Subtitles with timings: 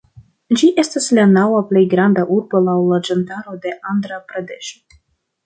[0.59, 4.83] Ĝi estas la naŭa plej granda urbo laŭ loĝantaro de Andra-Pradeŝo.